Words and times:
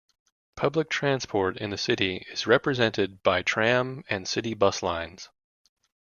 Public 0.55 0.89
transport 0.89 1.57
in 1.57 1.69
the 1.69 1.77
city 1.77 2.25
is 2.31 2.47
represented 2.47 3.21
by 3.21 3.43
tram 3.43 4.03
and 4.09 4.27
city 4.27 4.55
bus 4.55 4.81
lines. 4.81 5.29